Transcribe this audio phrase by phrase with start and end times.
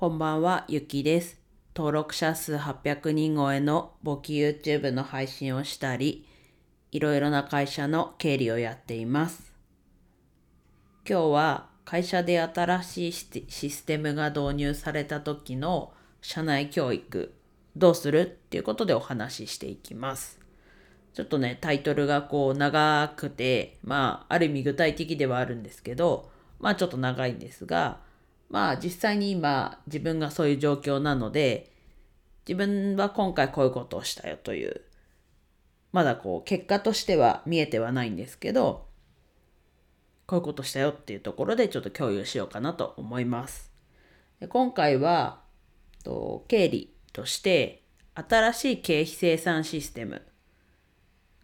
[0.00, 1.38] こんばんは、ゆきです。
[1.76, 6.26] 登録者数800人超えの簿記 YouTube の配信をしたり、
[6.90, 9.52] いろいろな会社の経理をやっています。
[11.06, 15.92] 今日は会社で新しいシステムが導入された時の
[16.22, 17.34] 社内教育、
[17.76, 20.40] どうするっていうことでお話ししていきます。
[21.12, 28.08] ちょっとね、タイトルがこう長くて、まあ、ある意味具体的ではあるんですけど、まあちょっと長いんですが、
[28.50, 31.72] まあ実際に今自分がそういう状況なので、
[32.46, 34.82] 自分は今回こういうことをしたよという、
[35.92, 38.88] まだこう結果としては見えてはないんですけど、
[40.26, 43.72] こういうことしたよっていうところでちょっと共有しようかなと思います。
[44.40, 45.40] で今回は
[46.02, 47.82] と経理として
[48.14, 50.22] 新しい経費生産システム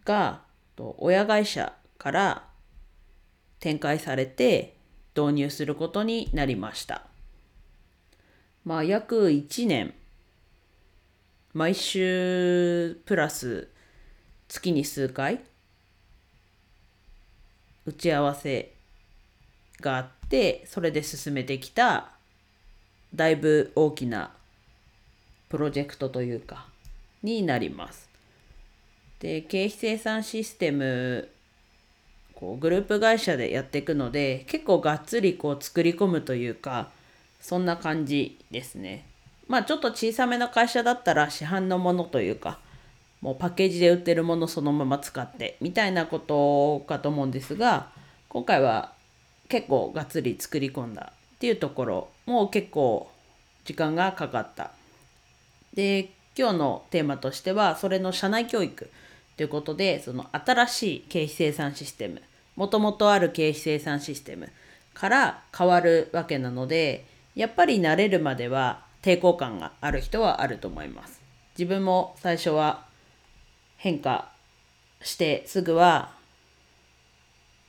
[0.05, 0.41] が
[0.75, 2.47] と親会社から
[3.59, 4.76] 展開されて
[5.19, 7.01] 導入することになりました。
[8.63, 9.93] まあ約1年
[11.53, 13.69] 毎週プラス
[14.47, 15.39] 月に数回
[17.85, 18.73] 打ち合わせ
[19.79, 22.11] があってそれで進めてきた
[23.15, 24.31] だいぶ大きな
[25.49, 26.67] プロジェクトというか
[27.23, 28.09] になります。
[29.19, 31.29] で経費生産システム
[32.39, 36.91] こうグループ会社でやっていくので結構がっつりこう作り込むというか
[37.41, 39.05] そんな感じですね。
[39.47, 42.59] まあちょっと小さめの会社だったら市販のものというか
[43.21, 47.89] もうパッケージで売ってるものそのまま使ってみたいなことかと思うんですが
[48.29, 48.93] 今回は
[49.49, 53.09] 結構がっつり作り込んだっていうところも結構
[53.65, 54.71] 時間がかかった。
[55.73, 58.91] で今日のテーマとしてはそれの社内教育
[59.37, 62.21] ということでその新しい経費生産システム
[62.55, 64.49] もともとある経費生産システム
[64.93, 71.21] から変わるわけなのでやっぱり慣れるまでは抵抗感がある人はあると思います。
[71.57, 72.85] 自分も最初は
[73.77, 74.31] 変化
[75.01, 76.11] してすぐは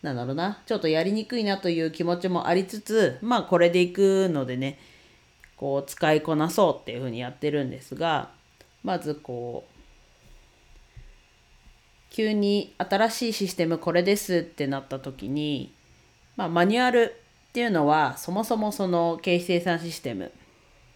[0.02, 4.78] なんだろうなちょっとやりにくいなという気持ちもありつつまあこれでいくのでね
[5.56, 8.30] こう使いこなそうっていうふうにやってるんですが
[8.84, 9.77] まずこう
[12.10, 15.72] 急に新しいシステムこれですってなった時に、
[16.36, 17.14] まあ、マニュアル
[17.48, 20.32] っていうのはそもそもその経費生産システム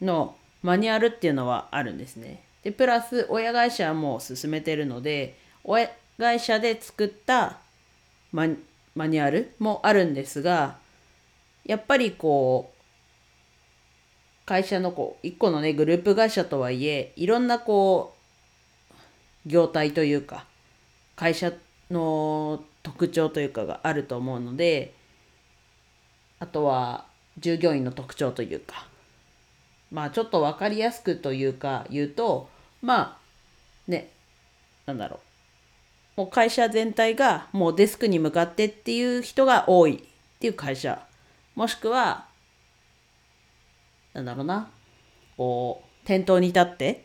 [0.01, 2.43] のマニュアルっていうのはあるんですね。
[2.63, 7.59] でプラス親会社はもう進めてるので親会社で作った
[8.31, 8.47] マ
[8.95, 10.77] マニュアルもあるんですが
[11.65, 18.15] やっぱりこう会社のこう一個のねグループ会社とはいえいろんなこ
[19.47, 20.45] う業態というか
[21.17, 21.53] 会社
[21.91, 24.95] の特徴というかがあると思うので
[26.39, 27.07] あとは
[27.39, 28.87] 従業員の特徴というか。
[29.93, 32.49] まあちょっと分かりやすくというか言うと
[32.81, 33.19] まあ
[33.87, 34.09] ね
[34.87, 35.21] なんだろ
[36.17, 36.21] う。
[36.21, 41.07] もう会社全体がもうデスクに向かってっていう人が多いっていう会社。
[41.55, 42.27] もしくは
[44.15, 44.71] なんだろうな。
[45.37, 47.05] こう店頭に立って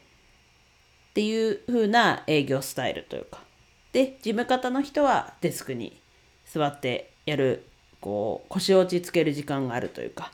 [1.09, 3.47] っていう風な営業スタイルというか。
[3.97, 6.00] で事務方の人はデスクに
[6.46, 7.66] 座ってやる
[8.00, 10.31] こう腰を落ち着ける時間があるというか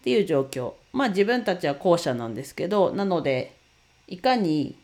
[0.00, 0.72] っていう状況。
[0.92, 3.54] まあ自分たちは後者なんですけどなので
[4.08, 4.76] いかに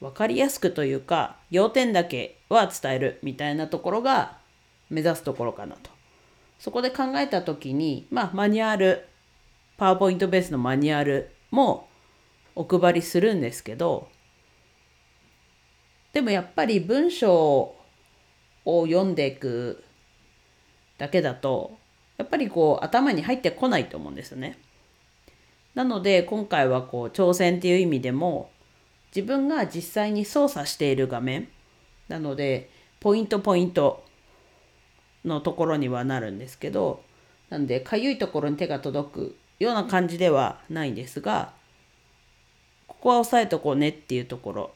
[0.00, 4.38] 分かりやすくというか要点だけは伝えるみたいなところが
[4.88, 5.88] 目指すところかなと。
[6.58, 9.06] そこで考えた時にまあマニュアル
[9.76, 11.86] パワーポイントベースのマニュアルも
[12.56, 14.08] お配りするんですけど
[16.12, 17.74] でもやっぱり文章
[18.64, 19.84] を読んでいく
[20.98, 21.78] だけだと
[22.18, 24.58] やっぱりこう頭に入ってこないと思うんですよね。
[25.74, 28.50] なので今回はこう挑戦っていう意味でも
[29.14, 31.48] 自分が実際に操作している画面
[32.08, 34.04] なのでポイントポイント
[35.24, 37.02] のところにはなるんですけど
[37.48, 41.52] なんでかゆいところに手が届くような感じではないんですが
[42.86, 44.70] ここは押さえとこうねっていうところ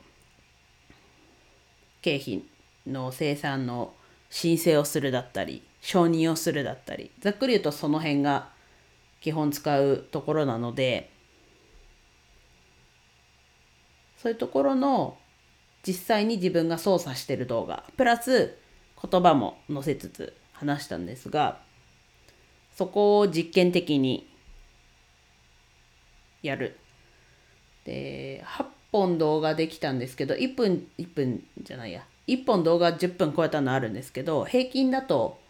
[2.05, 2.43] 経費
[2.87, 3.95] の生産の
[4.29, 8.51] 申請をするだったり承認をするだったりざっくり言うとその辺が
[9.23, 11.11] 基本使うところなので
[14.19, 15.17] そういうところの
[15.83, 18.55] 実際に自分が操作してる動画プラス
[19.11, 21.59] 言葉も載せつつ話したんですが
[22.75, 24.29] そこを実験的に
[26.43, 26.77] やる。
[27.87, 28.65] で8
[28.95, 35.41] 本動画できたんですけど1分1分じゃないや1本動画10分超えたのあるんですけど平均だと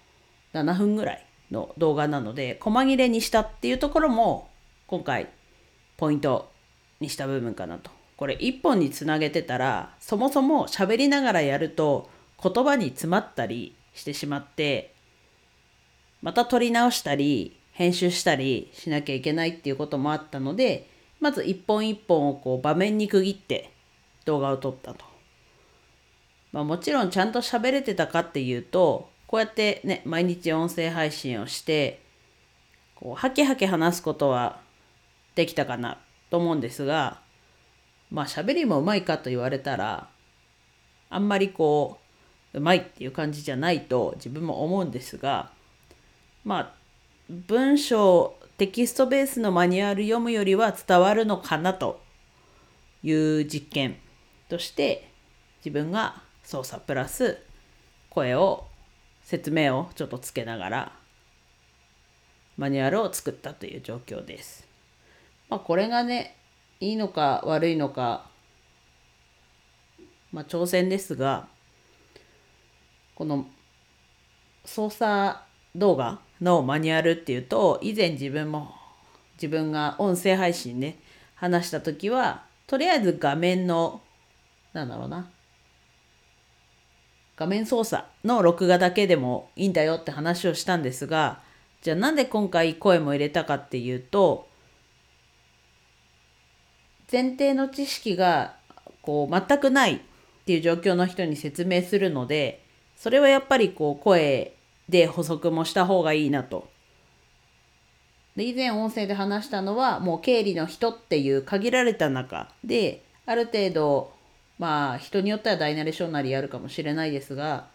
[0.55, 4.49] 7分ぐらいの動画なので細切れにしたっていうところも
[4.87, 5.29] 今回
[5.99, 6.51] ポイント
[7.01, 7.91] にした部分かなと。
[8.17, 12.09] これ一本につなげてたらそもそも喋りながらやると
[12.43, 14.95] 言葉に詰まったりしてしまって
[16.23, 20.89] また撮り直したり編集したりしなきゃいけないっていうこともあったので
[21.25, 23.71] まず一本一本をこう場面に区切って
[24.27, 25.07] 動画を撮ったと。
[26.53, 32.03] まあ、もちろんちゃんと喋れてたかっていうとこうやってね毎日音声配信をして
[32.95, 34.61] こうハキハキ話すことは
[35.35, 35.97] できたかな
[36.29, 37.23] と思うんですが
[38.11, 40.11] まあ喋りもうまいかと言われたら
[41.09, 42.01] あんまりこ
[42.53, 45.51] ううまいっていう感じじゃないと自分も思うんですが
[46.45, 46.73] まあ
[47.31, 52.01] 文章テキストベースのマニュアル読むよりは伝わるのかなと
[53.03, 53.97] いう実験
[54.49, 55.11] として
[55.65, 57.39] 自分が操作プラス
[58.11, 58.67] 声を
[59.25, 60.93] 説明をちょっとつけながら
[62.57, 64.69] マニュアルを作ったという状況です。
[65.49, 66.37] まあ、これがね
[66.79, 68.27] いいのか悪いのか、
[70.31, 71.49] まあ、挑戦ですが
[73.17, 73.47] この
[74.65, 75.39] 操作
[75.75, 78.75] 動画のマニュアルっていうと以前自分も
[79.35, 80.99] 自分が音声配信ね
[81.35, 84.01] 話した時はとりあえず画面の
[84.73, 85.31] なんだろうな
[87.37, 91.41] 画面操作の録画だけでもいいんだよって話をしたんですが
[91.83, 94.49] じゃあなんで今回声も入れたかっていうと
[97.11, 98.55] 前提の知識が
[99.03, 100.01] こう全くないっ
[100.47, 102.65] ていう状況の人に説明するので
[102.97, 104.55] それはやっぱりこう声
[104.89, 106.69] で補足もした方がいいなと。
[108.37, 114.13] で以前音声で話したのはもう経理の人っていう限られた中である程度
[114.59, 117.67] まあ人によっては大なり小なりやるかもしれないですが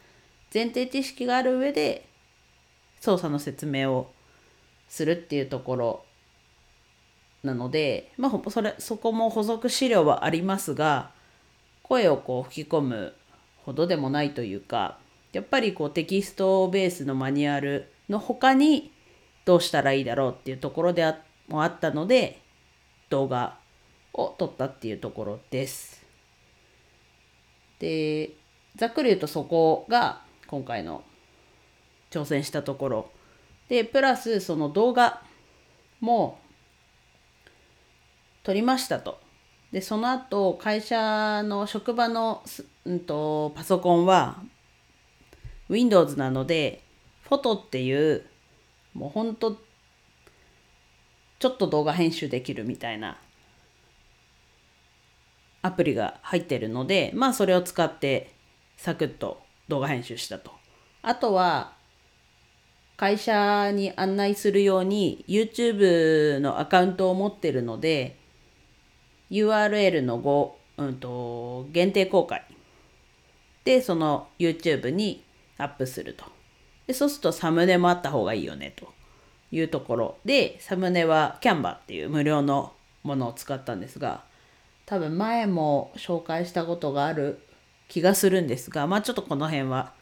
[0.53, 2.05] 前提知識がある上で
[2.99, 4.11] 操作の説明を
[4.89, 6.03] するっていうところ
[7.43, 11.11] なので、まあ、それそこも補足資料はありますが
[11.83, 13.13] 声をこう吹き込む
[13.65, 14.97] ほどでもないというか
[15.31, 18.91] やっぱりこうテキストベースのマニュアルの他に
[19.45, 21.17] どうしたらいいだろうっていうところであ
[21.47, 22.39] もあったので
[23.09, 23.57] 動画
[24.13, 26.05] を撮ったっていうところです。
[27.79, 28.31] で
[28.75, 31.03] ざっくり言うとそこが今回の
[32.11, 33.11] 挑戦したところ
[33.67, 35.21] でプラスその動画
[35.99, 36.39] も
[38.43, 39.19] 撮りましたと。
[39.71, 42.41] でその後会社の職場の、
[42.85, 44.41] うんと、パソコンは
[45.69, 46.81] Windows なので
[47.23, 48.25] フォトっていう
[48.93, 49.57] もうほんと
[51.39, 53.17] ちょっと動画編集できるみたいな
[55.61, 58.33] アプリが入ってるのでまあそれを使って
[58.77, 60.51] サクッと動画編集したと。
[61.01, 61.73] あとは
[62.97, 68.17] 会社に案内するように YouTube のアカウントを持ってるので
[69.31, 72.43] URL の5、うんと、限定公開
[73.63, 75.23] でその YouTube に
[75.59, 76.25] アップすると。
[76.87, 78.91] でそうするとサムネもあった方がいいよねと。
[79.51, 82.73] いうところでサムネはキャンバっていう無料の
[83.03, 84.23] ものを使ったんですが
[84.85, 87.39] 多分前も紹介したことがある
[87.87, 89.93] 気がするんですがまあちょっとこの辺は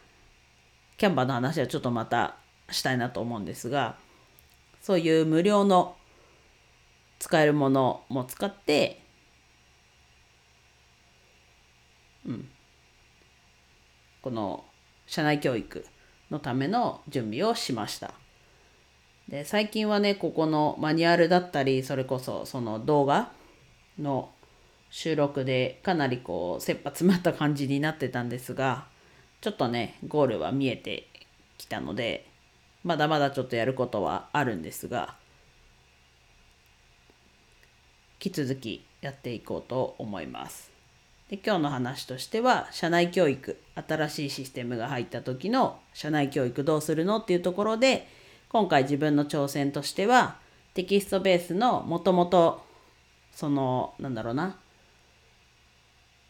[0.98, 2.36] キャンバの話はちょっとまた
[2.70, 3.96] したいなと思うんですが
[4.82, 5.96] そういう無料の
[7.20, 9.02] 使えるものも使って
[12.26, 12.50] うん、
[14.22, 14.66] この
[15.08, 15.86] 社内教育
[16.30, 18.14] のための準備をしました。
[19.28, 23.32] で最近はねここのマニュアルだったりそれこそその動画
[24.00, 24.30] の
[24.90, 28.86] 収録でかなりこう切羽詰まった感じになってたんですが
[29.42, 31.08] ちょっとねゴールは見えて
[31.58, 32.26] きたので
[32.84, 35.16] まだまだちょっとやることはあるんですが
[38.24, 40.77] 引き続きやっていこうと思います。
[41.30, 48.08] で今日の話としては社内教育新しいシステムが入った時の社内教育どうするのっていうところで
[48.50, 50.38] 今回自分の挑戦としては
[50.74, 52.66] テキストベースのもともと
[53.34, 54.58] そのなんだろうな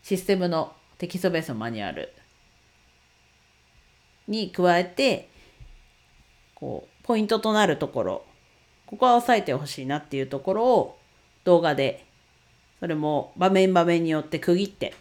[0.02, 2.12] システムのテキストベースのマニュアル
[4.28, 5.30] に加えて
[6.56, 8.26] こうポイントとなるところ
[8.88, 10.98] ここは押さえてほしいなっていうところを
[11.44, 12.07] 動画で
[12.80, 14.94] それも場面場面によって区切って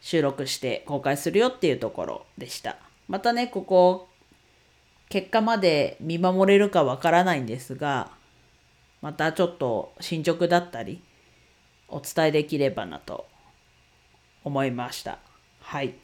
[0.00, 2.76] 収録して公開するよっていうところでした。
[3.08, 4.08] またね、ここ、
[5.08, 8.10] 結果まで見守れるかわからないんですが、
[9.00, 11.02] またちょっと進捗だったり、
[11.88, 13.26] お伝えできればなと
[14.44, 15.18] 思いました。
[15.60, 15.94] はい。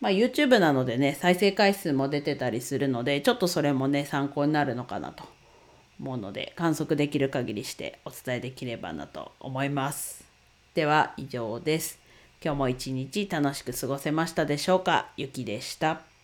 [0.00, 5.24] まあ、YouTube なのでね再生回数も出てたりするのでちょっとそれもね参考になるのかなと
[6.00, 10.24] 思うので観測できる限りしてお伝えできればなと思います。
[10.74, 11.98] では以上です。
[12.44, 15.08] 今日も一日楽しく過ごせましたでしょうか？
[15.16, 16.15] ゆきでした。